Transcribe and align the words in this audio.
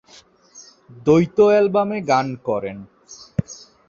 দ্বৈত 1.05 1.37
অ্যালবামে 1.51 1.99
গান 2.11 2.27
করেন। 2.47 2.77